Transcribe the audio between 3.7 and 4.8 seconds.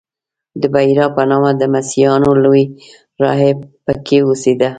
په کې اوسېده.